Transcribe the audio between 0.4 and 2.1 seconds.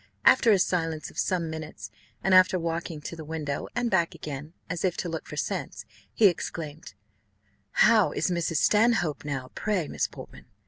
a silence of some minutes,